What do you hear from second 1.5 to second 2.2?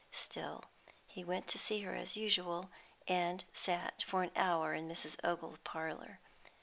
see her as